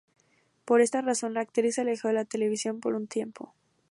[0.65, 3.53] Por esa razón, la actriz se alejó de la televisión por un tiempo.